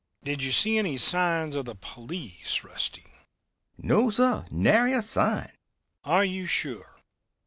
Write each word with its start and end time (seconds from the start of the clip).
"Did 0.23 0.41
you 0.41 0.51
see 0.51 0.79
any 0.79 0.97
signs 0.97 1.53
of 1.53 1.65
the 1.65 1.75
police, 1.75 2.63
Rusty?" 2.63 3.05
"No, 3.77 4.09
sir. 4.09 4.47
Nary 4.49 4.93
a 4.93 5.01
sign." 5.03 5.51
"Are 6.03 6.25
you 6.25 6.47
sure?" 6.47 7.01